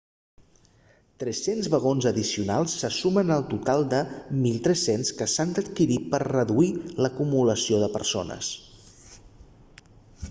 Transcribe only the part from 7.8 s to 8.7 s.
de persones